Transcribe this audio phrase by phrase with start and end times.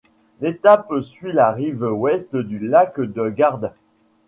[0.39, 3.71] L'étape suit la rive ouest du lac de Garde.